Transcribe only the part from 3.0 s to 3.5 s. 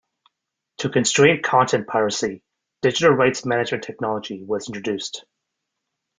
rights